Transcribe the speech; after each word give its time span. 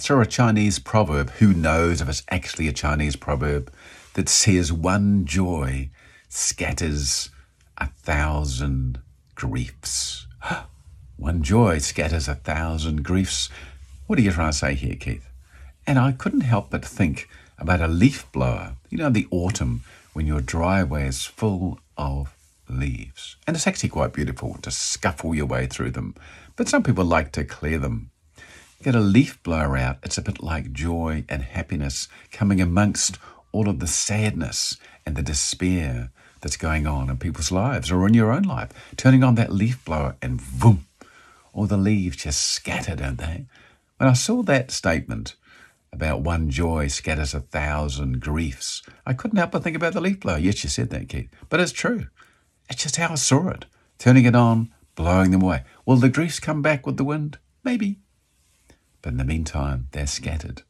saw 0.00 0.20
a 0.20 0.26
Chinese 0.26 0.78
proverb, 0.78 1.30
who 1.32 1.52
knows 1.52 2.00
if 2.00 2.08
it's 2.08 2.22
actually 2.30 2.68
a 2.68 2.72
Chinese 2.72 3.16
proverb, 3.16 3.72
that 4.14 4.28
says 4.28 4.72
one 4.72 5.24
joy 5.24 5.90
scatters 6.28 7.30
a 7.78 7.86
thousand 7.88 9.00
griefs. 9.34 10.26
one 11.16 11.42
joy 11.42 11.78
scatters 11.78 12.28
a 12.28 12.34
thousand 12.34 13.04
griefs. 13.04 13.48
What 14.06 14.18
are 14.18 14.22
you 14.22 14.32
trying 14.32 14.52
to 14.52 14.56
say 14.56 14.74
here, 14.74 14.96
Keith? 14.96 15.28
And 15.86 15.98
I 15.98 16.12
couldn't 16.12 16.40
help 16.42 16.70
but 16.70 16.84
think 16.84 17.28
about 17.58 17.80
a 17.80 17.88
leaf 17.88 18.30
blower. 18.32 18.74
You 18.90 18.98
know, 18.98 19.10
the 19.10 19.28
autumn 19.30 19.82
when 20.12 20.26
your 20.26 20.40
driveway 20.40 21.06
is 21.06 21.24
full 21.24 21.78
of 21.96 22.36
leaves. 22.68 23.36
And 23.46 23.56
it's 23.56 23.66
actually 23.66 23.88
quite 23.90 24.12
beautiful 24.12 24.58
to 24.62 24.70
scuffle 24.70 25.34
your 25.34 25.46
way 25.46 25.66
through 25.66 25.92
them. 25.92 26.14
But 26.56 26.68
some 26.68 26.82
people 26.82 27.04
like 27.04 27.32
to 27.32 27.44
clear 27.44 27.78
them. 27.78 28.10
Get 28.80 28.94
a 28.94 29.00
leaf 29.00 29.42
blower 29.42 29.76
out, 29.76 29.98
it's 30.04 30.18
a 30.18 30.22
bit 30.22 30.40
like 30.40 30.72
joy 30.72 31.24
and 31.28 31.42
happiness 31.42 32.06
coming 32.30 32.60
amongst 32.60 33.18
all 33.50 33.68
of 33.68 33.80
the 33.80 33.88
sadness 33.88 34.76
and 35.04 35.16
the 35.16 35.22
despair 35.22 36.12
that's 36.40 36.56
going 36.56 36.86
on 36.86 37.10
in 37.10 37.16
people's 37.16 37.50
lives 37.50 37.90
or 37.90 38.06
in 38.06 38.14
your 38.14 38.30
own 38.30 38.44
life. 38.44 38.70
Turning 38.96 39.24
on 39.24 39.34
that 39.34 39.52
leaf 39.52 39.84
blower 39.84 40.14
and 40.22 40.40
boom, 40.60 40.86
all 41.52 41.66
the 41.66 41.76
leaves 41.76 42.18
just 42.18 42.40
scatter, 42.40 42.94
don't 42.94 43.18
they? 43.18 43.46
When 43.96 44.08
I 44.08 44.12
saw 44.12 44.44
that 44.44 44.70
statement 44.70 45.34
about 45.92 46.20
one 46.20 46.48
joy 46.48 46.86
scatters 46.86 47.34
a 47.34 47.40
thousand 47.40 48.20
griefs, 48.20 48.82
I 49.04 49.12
couldn't 49.12 49.38
help 49.38 49.50
but 49.50 49.64
think 49.64 49.74
about 49.74 49.94
the 49.94 50.00
leaf 50.00 50.20
blower. 50.20 50.38
Yes, 50.38 50.62
you 50.62 50.70
said 50.70 50.90
that, 50.90 51.08
Keith. 51.08 51.30
But 51.48 51.58
it's 51.58 51.72
true. 51.72 52.06
It's 52.70 52.84
just 52.84 52.94
how 52.94 53.10
I 53.10 53.16
saw 53.16 53.48
it. 53.48 53.64
Turning 53.98 54.24
it 54.24 54.36
on, 54.36 54.72
blowing 54.94 55.32
them 55.32 55.42
away. 55.42 55.64
Will 55.84 55.96
the 55.96 56.08
griefs 56.08 56.38
come 56.38 56.62
back 56.62 56.86
with 56.86 56.96
the 56.96 57.02
wind? 57.02 57.38
Maybe. 57.64 57.98
But 59.08 59.12
in 59.14 59.18
the 59.18 59.24
meantime, 59.24 59.88
they're 59.92 60.06
scattered. 60.06 60.64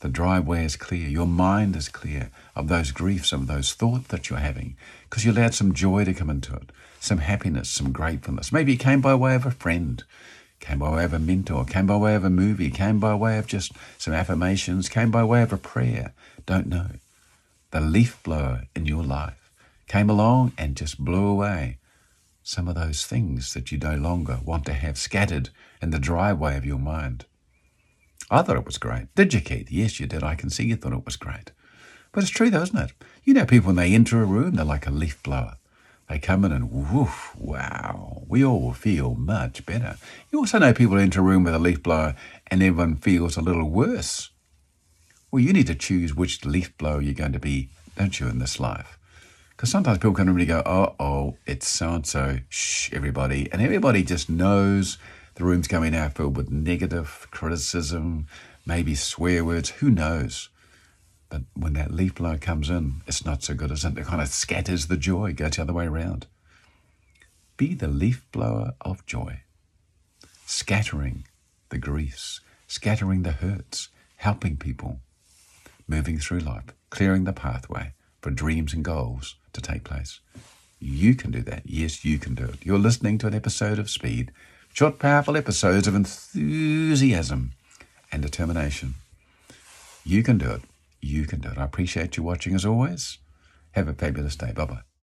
The 0.00 0.08
driveway 0.08 0.64
is 0.64 0.74
clear. 0.74 1.08
Your 1.08 1.28
mind 1.28 1.76
is 1.76 1.88
clear 1.88 2.32
of 2.56 2.66
those 2.66 2.90
griefs, 2.90 3.30
of 3.30 3.46
those 3.46 3.74
thoughts 3.74 4.08
that 4.08 4.28
you're 4.28 4.40
having, 4.40 4.76
because 5.04 5.24
you 5.24 5.30
allowed 5.30 5.54
some 5.54 5.72
joy 5.72 6.04
to 6.04 6.12
come 6.12 6.28
into 6.28 6.52
it, 6.56 6.72
some 6.98 7.18
happiness, 7.18 7.68
some 7.68 7.92
gratefulness. 7.92 8.50
Maybe 8.50 8.72
it 8.72 8.78
came 8.78 9.00
by 9.00 9.14
way 9.14 9.36
of 9.36 9.46
a 9.46 9.52
friend, 9.52 10.02
came 10.58 10.80
by 10.80 10.96
way 10.96 11.04
of 11.04 11.12
a 11.12 11.20
mentor, 11.20 11.64
came 11.64 11.86
by 11.86 11.96
way 11.96 12.16
of 12.16 12.24
a 12.24 12.28
movie, 12.28 12.72
came 12.72 12.98
by 12.98 13.14
way 13.14 13.38
of 13.38 13.46
just 13.46 13.70
some 13.98 14.12
affirmations, 14.12 14.88
came 14.88 15.12
by 15.12 15.22
way 15.22 15.42
of 15.42 15.52
a 15.52 15.56
prayer. 15.56 16.12
Don't 16.44 16.66
know. 16.66 16.88
The 17.70 17.80
leaf 17.80 18.20
blower 18.24 18.62
in 18.74 18.86
your 18.86 19.04
life 19.04 19.52
came 19.86 20.10
along 20.10 20.54
and 20.58 20.74
just 20.74 20.98
blew 20.98 21.24
away 21.24 21.78
some 22.42 22.66
of 22.66 22.74
those 22.74 23.06
things 23.06 23.54
that 23.54 23.70
you 23.70 23.78
no 23.78 23.94
longer 23.94 24.40
want 24.44 24.64
to 24.64 24.72
have 24.72 24.98
scattered 24.98 25.50
in 25.80 25.90
the 25.90 26.00
driveway 26.00 26.56
of 26.56 26.66
your 26.66 26.80
mind. 26.80 27.26
I 28.30 28.42
thought 28.42 28.56
it 28.56 28.66
was 28.66 28.78
great. 28.78 29.14
Did 29.14 29.34
you, 29.34 29.40
Keith? 29.40 29.70
Yes, 29.70 30.00
you 30.00 30.06
did. 30.06 30.22
I 30.22 30.34
can 30.34 30.50
see 30.50 30.64
you 30.64 30.76
thought 30.76 30.92
it 30.92 31.04
was 31.04 31.16
great. 31.16 31.52
But 32.12 32.22
it's 32.22 32.32
true, 32.32 32.50
though, 32.50 32.62
isn't 32.62 32.78
it? 32.78 32.92
You 33.24 33.34
know, 33.34 33.44
people, 33.46 33.68
when 33.68 33.76
they 33.76 33.94
enter 33.94 34.22
a 34.22 34.26
room, 34.26 34.54
they're 34.54 34.64
like 34.64 34.86
a 34.86 34.90
leaf 34.90 35.22
blower. 35.22 35.56
They 36.08 36.18
come 36.18 36.44
in 36.44 36.52
and 36.52 36.70
woof, 36.70 37.34
wow, 37.36 38.22
we 38.28 38.44
all 38.44 38.72
feel 38.72 39.14
much 39.14 39.66
better. 39.66 39.96
You 40.30 40.38
also 40.38 40.58
know 40.58 40.72
people 40.72 40.98
enter 40.98 41.20
a 41.20 41.24
room 41.24 41.42
with 41.42 41.54
a 41.54 41.58
leaf 41.58 41.82
blower 41.82 42.14
and 42.46 42.62
everyone 42.62 42.96
feels 42.96 43.36
a 43.36 43.40
little 43.42 43.68
worse. 43.68 44.30
Well, 45.32 45.42
you 45.42 45.52
need 45.52 45.66
to 45.66 45.74
choose 45.74 46.14
which 46.14 46.44
leaf 46.44 46.76
blower 46.78 47.00
you're 47.00 47.12
going 47.12 47.32
to 47.32 47.40
be, 47.40 47.70
don't 47.96 48.20
you, 48.20 48.28
in 48.28 48.38
this 48.38 48.60
life? 48.60 48.98
Because 49.50 49.70
sometimes 49.70 49.98
people 49.98 50.16
in 50.18 50.28
and 50.28 50.46
go, 50.46 50.62
oh, 50.64 50.94
oh, 51.00 51.38
it's 51.44 51.66
so 51.66 51.94
and 51.94 52.06
so, 52.06 52.38
shh, 52.48 52.92
everybody. 52.92 53.50
And 53.50 53.60
everybody 53.60 54.04
just 54.04 54.30
knows 54.30 54.98
the 55.36 55.44
room's 55.44 55.68
coming 55.68 55.94
out 55.94 56.14
filled 56.14 56.36
with 56.36 56.50
negative 56.50 57.28
criticism, 57.30 58.26
maybe 58.66 58.94
swear 58.94 59.44
words, 59.44 59.70
who 59.70 59.90
knows? 59.90 60.48
But 61.28 61.42
when 61.54 61.74
that 61.74 61.92
leaf 61.92 62.14
blower 62.14 62.38
comes 62.38 62.70
in, 62.70 63.02
it's 63.06 63.24
not 63.24 63.42
so 63.42 63.54
good, 63.54 63.70
isn't 63.70 63.98
it? 63.98 64.00
It 64.00 64.06
kind 64.06 64.22
of 64.22 64.28
scatters 64.28 64.86
the 64.86 64.96
joy, 64.96 65.34
goes 65.34 65.52
the 65.52 65.62
other 65.62 65.72
way 65.72 65.86
around. 65.86 66.26
Be 67.56 67.74
the 67.74 67.88
leaf 67.88 68.24
blower 68.32 68.74
of 68.80 69.04
joy, 69.06 69.40
scattering 70.46 71.26
the 71.68 71.78
griefs, 71.78 72.40
scattering 72.66 73.22
the 73.22 73.32
hurts, 73.32 73.88
helping 74.16 74.56
people, 74.56 75.00
moving 75.86 76.18
through 76.18 76.40
life, 76.40 76.72
clearing 76.90 77.24
the 77.24 77.32
pathway 77.32 77.92
for 78.22 78.30
dreams 78.30 78.72
and 78.72 78.84
goals 78.84 79.36
to 79.52 79.60
take 79.60 79.84
place. 79.84 80.20
You 80.78 81.14
can 81.14 81.30
do 81.30 81.42
that. 81.42 81.62
Yes, 81.64 82.04
you 82.04 82.18
can 82.18 82.34
do 82.34 82.44
it. 82.44 82.64
You're 82.64 82.78
listening 82.78 83.18
to 83.18 83.26
an 83.26 83.34
episode 83.34 83.78
of 83.78 83.90
Speed 83.90 84.32
Short, 84.76 84.98
powerful 84.98 85.38
episodes 85.38 85.88
of 85.88 85.94
enthusiasm 85.94 87.52
and 88.12 88.20
determination. 88.20 88.96
You 90.04 90.22
can 90.22 90.36
do 90.36 90.50
it. 90.50 90.60
You 91.00 91.24
can 91.24 91.40
do 91.40 91.48
it. 91.48 91.56
I 91.56 91.64
appreciate 91.64 92.18
you 92.18 92.22
watching 92.22 92.54
as 92.54 92.66
always. 92.66 93.16
Have 93.72 93.88
a 93.88 93.94
fabulous 93.94 94.36
day. 94.36 94.52
Bye 94.52 94.66
bye. 94.66 94.86